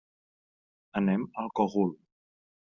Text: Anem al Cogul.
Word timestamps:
Anem 1.01 1.27
al 1.43 1.53
Cogul. 1.61 1.95